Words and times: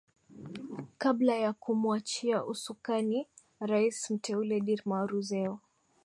kabla 0.97 1.35
ya 1.35 1.53
kumuachia 1.53 2.45
usukani 2.45 3.27
rais 3.59 4.11
muteule 4.11 4.59
dirma 4.61 5.05
ruzeo 5.07 5.59